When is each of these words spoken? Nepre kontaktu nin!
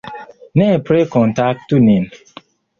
Nepre 0.61 1.05
kontaktu 1.17 1.85
nin! 1.87 2.13